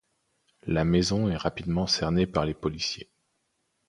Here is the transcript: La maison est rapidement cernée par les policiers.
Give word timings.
La 0.65 0.83
maison 0.83 1.29
est 1.29 1.37
rapidement 1.37 1.85
cernée 1.85 2.25
par 2.25 2.43
les 2.43 2.55
policiers. 2.55 3.11